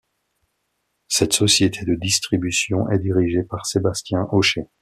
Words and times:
Cette 1.09 1.33
société 1.33 1.85
de 1.85 1.93
distribution 1.93 2.89
est 2.89 2.97
dirigée 2.97 3.43
par 3.43 3.67
Sébastien 3.67 4.23
Auscher. 4.31 4.65